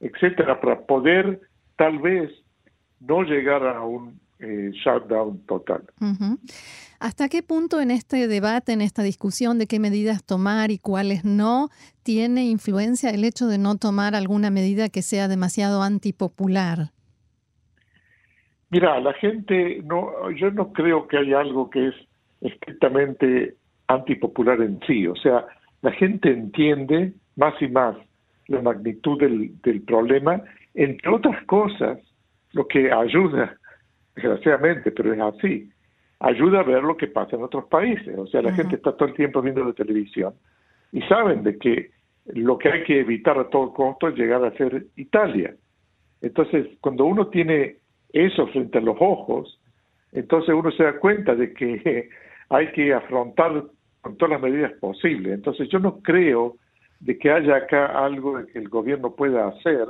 etcétera, 0.00 0.60
para 0.60 0.80
poder 0.80 1.40
tal 1.76 1.98
vez 1.98 2.30
no 3.00 3.22
llegar 3.22 3.66
a 3.66 3.82
un 3.82 4.20
eh, 4.40 4.72
shutdown 4.72 5.38
total. 5.46 5.82
¿Hasta 7.00 7.28
qué 7.28 7.42
punto 7.42 7.80
en 7.80 7.90
este 7.90 8.28
debate, 8.28 8.72
en 8.72 8.80
esta 8.80 9.02
discusión 9.02 9.58
de 9.58 9.66
qué 9.66 9.78
medidas 9.78 10.24
tomar 10.24 10.70
y 10.70 10.78
cuáles 10.78 11.24
no, 11.24 11.68
tiene 12.02 12.44
influencia 12.44 13.10
el 13.10 13.24
hecho 13.24 13.46
de 13.46 13.58
no 13.58 13.76
tomar 13.76 14.14
alguna 14.14 14.50
medida 14.50 14.88
que 14.88 15.02
sea 15.02 15.28
demasiado 15.28 15.82
antipopular? 15.82 16.90
Mira, 18.70 18.98
la 19.00 19.12
gente, 19.14 19.82
no, 19.84 20.30
yo 20.32 20.50
no 20.50 20.72
creo 20.72 21.06
que 21.06 21.18
haya 21.18 21.40
algo 21.40 21.70
que 21.70 21.88
es 21.88 21.94
estrictamente 22.40 23.54
antipopular 23.86 24.60
en 24.60 24.80
sí. 24.86 25.06
O 25.06 25.16
sea, 25.16 25.46
la 25.82 25.92
gente 25.92 26.30
entiende 26.30 27.12
más 27.36 27.54
y 27.60 27.68
más 27.68 27.96
la 28.48 28.60
magnitud 28.62 29.20
del, 29.20 29.60
del 29.62 29.82
problema, 29.82 30.42
entre 30.74 31.10
otras 31.10 31.44
cosas, 31.44 31.98
lo 32.52 32.66
que 32.66 32.90
ayuda, 32.92 33.56
desgraciadamente, 34.14 34.90
pero 34.92 35.12
es 35.12 35.20
así, 35.20 35.70
ayuda 36.20 36.60
a 36.60 36.64
ver 36.64 36.82
lo 36.82 36.96
que 36.96 37.08
pasa 37.08 37.36
en 37.36 37.42
otros 37.42 37.66
países. 37.66 38.16
O 38.16 38.26
sea, 38.26 38.42
la 38.42 38.52
gente 38.52 38.76
está 38.76 38.96
todo 38.96 39.08
el 39.08 39.14
tiempo 39.14 39.42
viendo 39.42 39.64
la 39.64 39.72
televisión 39.72 40.34
y 40.92 41.02
saben 41.02 41.42
de 41.42 41.58
que 41.58 41.90
lo 42.26 42.56
que 42.56 42.70
hay 42.70 42.84
que 42.84 43.00
evitar 43.00 43.38
a 43.38 43.50
todo 43.50 43.72
costo 43.72 44.08
es 44.08 44.16
llegar 44.16 44.44
a 44.44 44.56
ser 44.56 44.86
Italia. 44.96 45.54
Entonces, 46.22 46.66
cuando 46.80 47.04
uno 47.04 47.28
tiene 47.28 47.76
eso 48.12 48.46
frente 48.48 48.78
a 48.78 48.80
los 48.80 48.96
ojos, 48.98 49.60
entonces 50.12 50.54
uno 50.54 50.70
se 50.70 50.84
da 50.84 50.98
cuenta 50.98 51.34
de 51.34 51.52
que 51.52 52.08
hay 52.48 52.72
que 52.72 52.94
afrontar 52.94 53.64
con 54.00 54.16
todas 54.16 54.32
las 54.32 54.42
medidas 54.42 54.72
posibles. 54.80 55.34
Entonces, 55.34 55.68
yo 55.68 55.78
no 55.78 56.00
creo 56.00 56.56
de 57.00 57.18
que 57.18 57.30
haya 57.30 57.56
acá 57.56 57.86
algo 57.86 58.38
de 58.38 58.46
que 58.46 58.58
el 58.58 58.68
gobierno 58.68 59.14
pueda 59.14 59.48
hacer, 59.48 59.86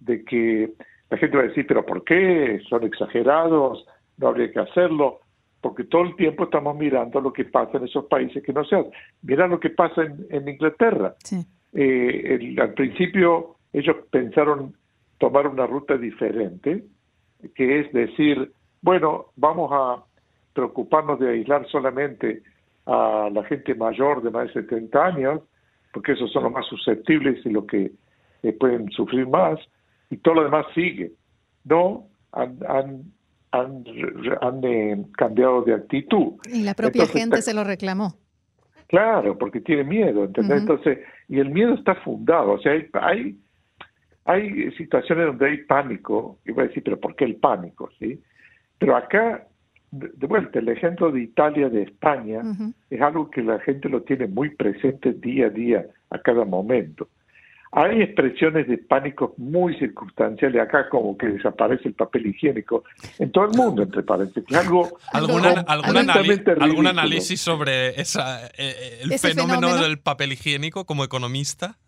de 0.00 0.24
que 0.24 0.72
la 1.12 1.18
gente 1.18 1.36
va 1.36 1.42
a 1.42 1.46
decir, 1.48 1.66
pero 1.66 1.84
¿por 1.84 2.02
qué? 2.04 2.58
Son 2.70 2.82
exagerados, 2.84 3.84
no 4.16 4.28
habría 4.28 4.50
que 4.50 4.60
hacerlo, 4.60 5.20
porque 5.60 5.84
todo 5.84 6.02
el 6.04 6.16
tiempo 6.16 6.44
estamos 6.44 6.74
mirando 6.74 7.20
lo 7.20 7.32
que 7.34 7.44
pasa 7.44 7.76
en 7.76 7.84
esos 7.84 8.06
países 8.06 8.42
que 8.42 8.52
no 8.54 8.64
se 8.64 8.76
hace. 8.76 8.90
Mira 9.20 9.46
lo 9.46 9.60
que 9.60 9.68
pasa 9.68 10.04
en, 10.04 10.26
en 10.30 10.48
Inglaterra. 10.48 11.14
Sí. 11.22 11.36
Eh, 11.74 12.34
el- 12.34 12.58
al 12.60 12.72
principio 12.72 13.56
ellos 13.74 13.96
pensaron 14.10 14.74
tomar 15.18 15.46
una 15.46 15.66
ruta 15.66 15.98
diferente, 15.98 16.82
que 17.54 17.80
es 17.80 17.92
decir, 17.92 18.50
bueno, 18.80 19.26
vamos 19.36 19.70
a 19.70 20.02
preocuparnos 20.54 21.20
de 21.20 21.28
aislar 21.30 21.66
solamente 21.68 22.42
a 22.86 23.28
la 23.32 23.44
gente 23.44 23.74
mayor 23.74 24.22
de 24.22 24.30
más 24.30 24.46
de 24.48 24.62
70 24.62 25.04
años, 25.04 25.40
porque 25.92 26.12
esos 26.12 26.32
son 26.32 26.44
los 26.44 26.52
más 26.52 26.66
susceptibles 26.66 27.44
y 27.44 27.50
los 27.50 27.66
que 27.66 27.92
eh, 28.42 28.52
pueden 28.54 28.90
sufrir 28.90 29.26
más, 29.28 29.58
y 30.12 30.18
todo 30.18 30.34
lo 30.34 30.44
demás 30.44 30.66
sigue. 30.74 31.12
No, 31.64 32.06
han, 32.32 32.58
han, 32.68 33.02
han, 33.50 33.84
han, 34.42 34.64
eh, 34.64 35.02
cambiado 35.16 35.62
de 35.62 35.72
actitud. 35.74 36.34
Y 36.52 36.62
la 36.62 36.74
propia 36.74 37.02
Entonces, 37.02 37.20
gente 37.22 37.38
está- 37.38 37.50
se 37.50 37.56
lo 37.56 37.64
reclamó. 37.64 38.14
Claro, 38.88 39.38
porque 39.38 39.62
tiene 39.62 39.84
miedo, 39.84 40.24
¿entendés? 40.24 40.60
Entonces, 40.60 40.98
y 41.28 41.38
el 41.38 41.48
miedo 41.48 41.72
está 41.72 41.94
fundado, 41.94 42.52
o 42.52 42.58
sea, 42.58 42.72
hay, 42.72 42.86
hay, 42.92 43.38
hay 44.26 44.70
situaciones 44.72 45.28
donde 45.28 45.46
hay 45.46 45.56
pánico, 45.64 46.38
y 46.44 46.52
voy 46.52 46.64
a 46.64 46.68
decir, 46.68 46.82
pero 46.84 47.00
¿por 47.00 47.16
qué 47.16 47.24
el 47.24 47.36
pánico? 47.36 47.88
¿sí? 47.98 48.20
Pero 48.78 48.94
acá, 48.94 49.46
de, 49.92 50.26
vuelta, 50.26 50.58
el 50.58 50.68
ejemplo 50.68 51.10
de 51.10 51.22
Italia, 51.22 51.70
de 51.70 51.84
España, 51.84 52.42
es 52.90 53.00
algo 53.00 53.30
que 53.30 53.42
la 53.42 53.58
gente 53.60 53.88
lo 53.88 54.02
tiene 54.02 54.26
muy 54.26 54.50
presente 54.50 55.14
día 55.14 55.46
a 55.46 55.50
día, 55.50 55.86
a 56.10 56.18
cada 56.18 56.44
momento. 56.44 57.08
Hay 57.74 58.02
expresiones 58.02 58.68
de 58.68 58.76
pánico 58.76 59.32
muy 59.38 59.74
circunstanciales 59.78 60.60
acá, 60.60 60.90
como 60.90 61.16
que 61.16 61.26
desaparece 61.28 61.88
el 61.88 61.94
papel 61.94 62.26
higiénico 62.26 62.84
en 63.18 63.32
todo 63.32 63.46
el 63.46 63.56
mundo, 63.56 63.82
entre 63.82 64.02
paréntesis. 64.02 64.54
algo 64.56 64.98
¿Algún, 65.12 65.40
anali- 65.42 66.86
análisis 66.86 67.40
sobre 67.40 67.98
esa, 67.98 68.46
eh, 68.58 68.98
el 69.02 69.18
fenómeno, 69.18 69.60
fenómeno. 69.60 69.82
del 69.82 69.98
papel 69.98 70.32
higiénico 70.34 70.84
como 70.84 71.02
economista? 71.02 71.78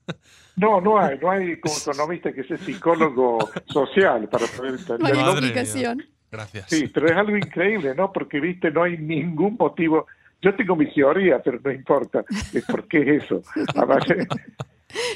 No, 0.57 0.81
no 0.81 0.99
hay, 0.99 1.19
no 1.19 1.31
hay 1.31 1.61
como 1.61 1.75
economista 1.77 2.33
que 2.33 2.45
sea 2.45 2.57
psicólogo 2.57 3.51
social 3.67 4.29
para 4.29 4.47
poder 4.47 4.79
No 4.99 5.07
hay. 5.07 5.13
Gracias. 6.31 6.67
Sí, 6.69 6.89
pero 6.93 7.07
es 7.07 7.13
algo 7.17 7.37
increíble, 7.37 7.95
¿no? 7.95 8.13
Porque, 8.13 8.41
viste, 8.41 8.71
no 8.71 8.83
hay 8.83 8.99
ningún 8.99 9.57
motivo. 9.59 10.07
Yo 10.45 10.55
tengo 10.55 10.77
mi 10.77 10.93
teoría, 10.93 11.41
pero 11.43 11.59
no 11.65 11.71
importa 11.73 12.25
de 12.53 12.61
por 12.63 12.87
qué 12.87 13.01
es 13.17 13.25
eso. 13.25 13.43
Además, 13.75 14.05
eh, 14.11 14.27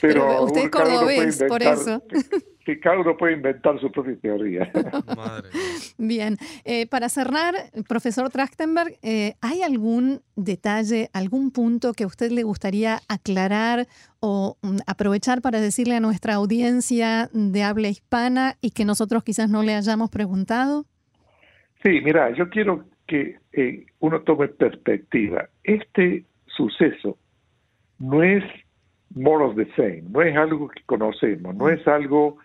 Pero 0.00 0.42
usted 0.44 0.62
es 0.62 0.70
cada 0.70 0.88
uno 0.88 1.00
puede 1.02 1.16
cordobés, 1.18 1.42
por 1.48 1.62
inventar- 1.62 1.72
eso. 1.74 2.02
Que 2.64 2.78
cada 2.80 2.98
uno 3.00 3.16
puede 3.16 3.32
inventar 3.34 3.80
su 3.80 3.90
propia 3.90 4.14
teoría. 4.20 4.70
Madre. 5.16 5.48
Bien, 5.96 6.36
Eh, 6.64 6.86
para 6.86 7.08
cerrar, 7.08 7.54
profesor 7.88 8.28
Trachtenberg, 8.28 8.98
eh, 9.02 9.34
¿hay 9.40 9.62
algún 9.62 10.20
detalle, 10.36 11.08
algún 11.14 11.50
punto 11.50 11.92
que 11.94 12.04
a 12.04 12.06
usted 12.06 12.30
le 12.30 12.42
gustaría 12.42 13.00
aclarar 13.08 13.86
o 14.20 14.58
mm, 14.62 14.78
aprovechar 14.86 15.40
para 15.40 15.60
decirle 15.62 15.96
a 15.96 16.00
nuestra 16.00 16.34
audiencia 16.34 17.30
de 17.32 17.62
habla 17.62 17.88
hispana 17.88 18.56
y 18.60 18.70
que 18.72 18.84
nosotros 18.84 19.24
quizás 19.24 19.48
no 19.48 19.62
le 19.62 19.74
hayamos 19.74 20.10
preguntado? 20.10 20.84
Sí, 21.82 22.00
mira, 22.02 22.34
yo 22.36 22.50
quiero 22.50 22.84
que 23.08 23.38
eh, 23.52 23.86
uno 23.98 24.20
tome 24.20 24.46
perspectiva. 24.48 25.48
Este 25.64 26.24
suceso 26.46 27.18
no 27.98 28.22
es 28.22 28.44
more 29.14 29.44
of 29.44 29.56
the 29.56 29.66
same, 29.74 30.04
no 30.10 30.22
es 30.22 30.36
algo 30.36 30.68
que 30.68 30.82
conocemos, 30.86 31.56
no 31.56 31.68
es 31.68 31.84
algo 31.88 32.36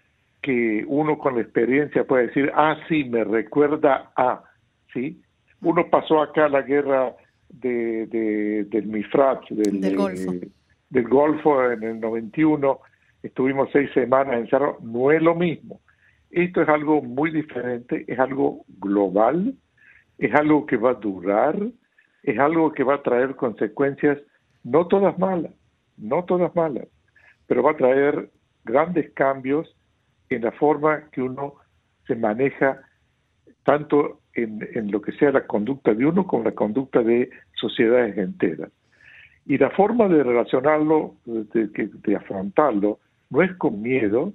que 0.42 0.84
uno 0.88 1.18
con 1.20 1.36
la 1.36 1.42
experiencia 1.42 2.06
puede 2.06 2.28
decir, 2.28 2.52
ah, 2.56 2.78
sí, 2.88 3.04
me 3.04 3.24
recuerda 3.24 4.12
a, 4.16 4.44
¿sí? 4.94 5.22
Uno 5.62 5.90
pasó 5.90 6.22
acá 6.22 6.50
la 6.50 6.62
guerra 6.62 7.14
de, 7.50 8.66
del 8.70 8.88
Mifrat, 8.88 9.48
del, 9.50 9.82
del, 9.82 9.96
Golfo. 9.96 10.34
del 10.90 11.08
Golfo 11.08 11.72
en 11.72 11.84
el 11.84 12.00
91, 12.00 12.80
estuvimos 13.22 13.70
seis 13.72 13.90
semanas 13.94 14.36
en 14.36 14.48
Cerro, 14.48 14.78
no 14.82 15.12
es 15.12 15.22
lo 15.22 15.36
mismo. 15.36 15.82
Esto 16.32 16.62
es 16.62 16.70
algo 16.70 17.02
muy 17.02 17.32
diferente, 17.32 18.06
es 18.08 18.20
algo 18.20 18.66
global, 18.80 19.56
es 20.26 20.34
algo 20.34 20.66
que 20.66 20.78
va 20.78 20.92
a 20.92 20.94
durar, 20.94 21.58
es 22.24 22.40
algo 22.40 22.72
que 22.72 22.86
va 22.86 22.96
a 22.96 23.04
traer 23.04 23.36
consecuencias, 23.36 24.18
no 24.64 24.88
todas 24.88 25.20
malas, 25.20 25.52
no 25.98 26.24
todas 26.24 26.56
malas, 26.56 26.88
pero 27.46 27.62
va 27.62 27.72
a 27.72 27.78
traer 27.78 28.30
grandes 28.64 29.12
cambios 29.12 29.76
en 30.30 30.44
la 30.44 30.54
forma 30.54 31.10
que 31.12 31.22
uno 31.22 31.56
se 32.08 32.16
maneja 32.16 32.82
tanto 33.64 34.22
en, 34.34 34.66
en, 34.74 34.92
lo 34.92 35.02
que 35.02 35.12
sea 35.12 35.32
la 35.34 35.46
conducta 35.46 35.94
de 35.94 36.06
uno 36.06 36.26
como 36.26 36.46
la 36.46 36.54
conducta 36.54 37.04
de 37.04 37.30
sociedades 37.56 38.18
enteras. 38.18 38.72
Y 39.46 39.58
la 39.58 39.72
forma 39.72 40.08
de 40.08 40.24
relacionarlo, 40.24 41.16
de, 41.26 41.68
de, 41.68 42.16
afrontarlo, 42.16 43.00
no 43.30 43.42
es 43.42 43.54
con 43.58 43.82
miedo, 43.82 44.32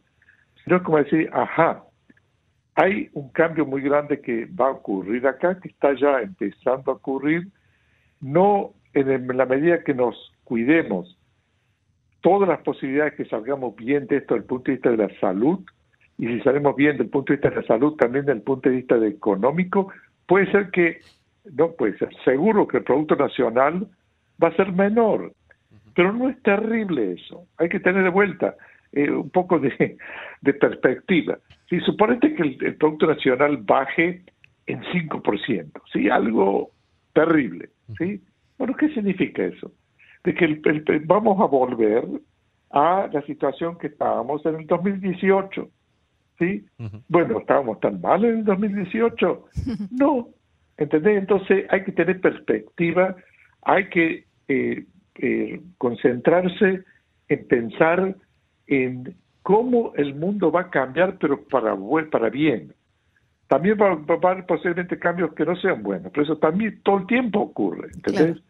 sino 0.62 0.76
es 0.76 0.82
como 0.82 0.98
decir, 0.98 1.30
ajá, 1.32 1.82
hay 2.78 3.10
un 3.14 3.28
cambio 3.30 3.66
muy 3.66 3.82
grande 3.82 4.20
que 4.20 4.46
va 4.46 4.68
a 4.68 4.70
ocurrir 4.70 5.26
acá, 5.26 5.58
que 5.58 5.66
está 5.66 5.94
ya 5.94 6.20
empezando 6.20 6.92
a 6.92 6.94
ocurrir, 6.94 7.48
no 8.20 8.72
en 8.94 9.36
la 9.36 9.46
medida 9.46 9.82
que 9.82 9.94
nos 9.94 10.32
cuidemos 10.44 11.18
todas 12.20 12.48
las 12.48 12.60
posibilidades 12.60 13.14
que 13.14 13.24
salgamos 13.24 13.74
bien 13.74 14.06
de 14.06 14.18
esto 14.18 14.34
desde 14.34 14.44
el 14.44 14.48
punto 14.48 14.64
de 14.66 14.72
vista 14.74 14.90
de 14.90 14.96
la 14.96 15.18
salud, 15.18 15.58
y 16.18 16.28
si 16.28 16.40
salimos 16.42 16.76
bien 16.76 16.92
desde 16.92 17.04
el 17.04 17.10
punto 17.10 17.32
de 17.32 17.38
vista 17.38 17.50
de 17.50 17.56
la 17.56 17.66
salud, 17.66 17.96
también 17.96 18.26
desde 18.26 18.38
el 18.38 18.44
punto 18.44 18.68
de 18.68 18.76
vista 18.76 18.96
de 18.96 19.08
económico, 19.08 19.90
puede 20.26 20.48
ser 20.52 20.70
que, 20.70 21.00
no 21.52 21.72
puede 21.72 21.98
ser, 21.98 22.10
seguro 22.24 22.68
que 22.68 22.76
el 22.76 22.84
Producto 22.84 23.16
Nacional 23.16 23.88
va 24.40 24.48
a 24.48 24.56
ser 24.56 24.70
menor, 24.70 25.32
pero 25.96 26.12
no 26.12 26.28
es 26.28 26.40
terrible 26.44 27.14
eso, 27.14 27.44
hay 27.56 27.68
que 27.68 27.80
tener 27.80 28.04
de 28.04 28.10
vuelta 28.10 28.54
eh, 28.92 29.10
un 29.10 29.30
poco 29.30 29.58
de, 29.58 29.96
de 30.40 30.54
perspectiva. 30.54 31.38
Si 31.68 31.80
suponete 31.80 32.34
que 32.34 32.42
el, 32.42 32.58
el, 32.64 32.76
Producto 32.76 33.06
Nacional 33.06 33.58
baje 33.58 34.22
en 34.66 34.82
5%, 34.82 35.70
¿sí? 35.92 36.08
algo 36.08 36.70
terrible, 37.12 37.70
¿sí? 37.98 38.22
Bueno, 38.58 38.74
¿qué 38.76 38.88
significa 38.90 39.44
eso? 39.44 39.72
De 40.24 40.34
que 40.34 40.44
el, 40.44 40.60
el, 40.64 41.00
vamos 41.06 41.40
a 41.40 41.46
volver 41.46 42.04
a 42.70 43.08
la 43.12 43.22
situación 43.22 43.78
que 43.78 43.88
estábamos 43.88 44.44
en 44.46 44.56
el 44.56 44.66
2018. 44.66 45.68
¿Sí? 46.38 46.64
Uh 46.78 46.84
-huh. 46.84 47.02
Bueno, 47.08 47.40
¿estábamos 47.40 47.80
tan 47.80 48.00
mal 48.00 48.24
en 48.24 48.38
el 48.38 48.44
2018? 48.44 49.44
No. 49.90 50.28
¿Entendés? 50.76 51.18
Entonces 51.18 51.66
hay 51.70 51.82
que 51.82 51.92
tener 51.92 52.20
perspectiva, 52.20 53.16
hay 53.62 53.88
que 53.88 54.24
eh, 54.46 54.84
eh, 55.16 55.60
concentrarse 55.76 56.84
en 57.28 57.48
pensar 57.48 58.14
en 58.68 59.16
cómo 59.42 59.92
el 59.96 60.14
mundo 60.14 60.52
va 60.52 60.62
a 60.62 60.70
cambiar, 60.70 61.18
pero 61.18 61.42
para, 61.44 61.76
para 62.10 62.28
bien. 62.28 62.72
También 63.48 63.78
va, 63.80 63.94
va 63.94 64.28
a 64.28 64.32
haber 64.32 64.46
posiblemente 64.46 64.98
cambios 64.98 65.32
que 65.32 65.46
no 65.46 65.56
sean 65.56 65.82
buenos, 65.82 66.12
pero 66.12 66.24
eso 66.24 66.36
también 66.36 66.80
todo 66.82 66.98
el 66.98 67.06
tiempo 67.06 67.40
ocurre, 67.40 67.88
¿entendés? 67.94 68.36
Claro. 68.36 68.40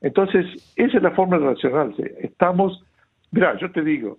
Entonces, 0.00 0.74
esa 0.74 0.96
es 0.96 1.02
la 1.02 1.12
forma 1.12 1.38
de 1.38 1.44
relacionarse. 1.44 2.16
Estamos, 2.20 2.84
mira, 3.30 3.56
yo 3.58 3.70
te 3.70 3.82
digo, 3.82 4.18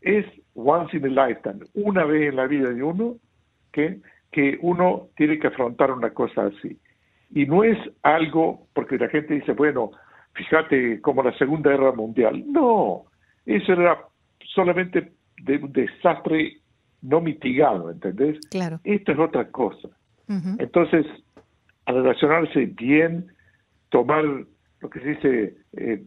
es 0.00 0.24
once 0.54 0.96
in 0.96 1.18
a 1.18 1.26
lifetime, 1.26 1.66
una 1.74 2.04
vez 2.04 2.28
en 2.28 2.36
la 2.36 2.46
vida 2.46 2.70
de 2.70 2.82
uno, 2.82 3.16
que, 3.72 3.98
que 4.30 4.56
uno 4.62 5.08
tiene 5.16 5.40
que 5.40 5.48
afrontar 5.48 5.90
una 5.90 6.10
cosa 6.10 6.46
así. 6.46 6.78
Y 7.30 7.44
no 7.46 7.64
es 7.64 7.76
algo, 8.02 8.68
porque 8.72 8.98
la 8.98 9.08
gente 9.08 9.34
dice, 9.34 9.52
bueno, 9.52 9.90
fíjate 10.34 11.00
como 11.00 11.24
la 11.24 11.36
Segunda 11.36 11.70
Guerra 11.70 11.90
Mundial. 11.90 12.44
No, 12.46 13.06
eso 13.44 13.72
era 13.72 13.98
solamente 14.54 15.12
de 15.42 15.56
un 15.56 15.72
desastre 15.72 16.60
no 17.02 17.20
mitigado, 17.20 17.90
¿entendés? 17.90 18.38
Claro. 18.50 18.80
Esto 18.84 19.12
es 19.12 19.18
otra 19.18 19.48
cosa. 19.50 19.88
Uh 20.28 20.34
-huh. 20.34 20.56
Entonces, 20.58 21.06
a 21.86 21.92
relacionarse 21.92 22.66
bien, 22.66 23.26
tomar 23.90 24.24
lo 24.80 24.90
que 24.90 25.00
se 25.00 25.08
dice 25.08 25.56
eh, 25.76 26.04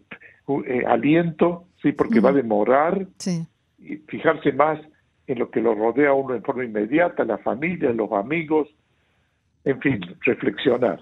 eh, 0.66 0.84
aliento, 0.88 1.66
sí, 1.82 1.92
porque 1.92 2.20
uh 2.20 2.22
-huh. 2.22 2.26
va 2.26 2.30
a 2.30 2.34
demorar, 2.34 3.08
sí. 3.18 3.48
y 3.78 3.98
fijarse 4.08 4.52
más 4.52 4.80
en 5.28 5.40
lo 5.40 5.50
que 5.52 5.62
lo 5.62 5.76
rodea 5.76 6.10
a 6.10 6.14
uno 6.14 6.36
en 6.36 6.44
forma 6.44 6.66
inmediata, 6.66 7.24
la 7.24 7.38
familia, 7.38 7.92
los 7.94 8.12
amigos, 8.12 8.68
en 9.64 9.80
fin, 9.80 10.02
reflexionar. 10.22 11.00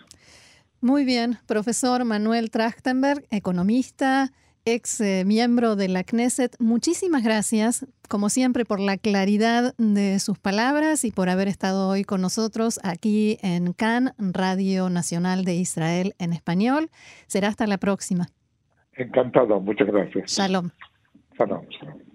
Muy 0.82 1.06
bien, 1.06 1.38
profesor 1.48 2.06
Manuel 2.06 2.52
Trachtenberg, 2.52 3.24
economista, 3.32 4.32
ex 4.68 5.00
eh, 5.00 5.24
miembro 5.26 5.76
de 5.78 5.88
la 5.88 6.04
Knesset, 6.04 6.56
muchísimas 6.60 7.24
gracias, 7.24 7.88
como 8.10 8.30
siempre, 8.30 8.66
por 8.66 8.82
la 8.82 8.98
claridad 8.98 9.74
de 9.78 10.20
sus 10.20 10.38
palabras 10.38 11.06
y 11.06 11.12
por 11.12 11.30
haber 11.30 11.48
estado 11.48 11.88
hoy 11.88 12.04
con 12.04 12.22
nosotros 12.22 12.80
aquí 12.84 13.38
en 13.42 13.72
CAN, 13.72 14.14
Radio 14.18 14.90
Nacional 14.90 15.46
de 15.46 15.56
Israel 15.56 16.14
en 16.20 16.34
español. 16.34 16.90
Será 17.28 17.48
hasta 17.48 17.66
la 17.66 17.78
próxima. 17.78 18.28
Encantado, 18.94 19.60
muchas 19.62 19.88
gracias. 19.88 20.32
Shalom. 20.32 20.70
Shalom. 21.38 21.66
shalom. 21.70 22.07